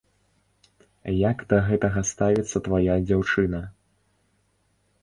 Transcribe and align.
Як 1.29 1.37
да 1.53 1.59
гэтага 1.67 2.05
ставіцца 2.13 2.57
твая 2.69 2.95
дзяўчына? 3.07 3.61